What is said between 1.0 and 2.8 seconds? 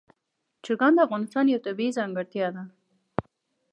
افغانستان یوه طبیعي ځانګړتیا ده.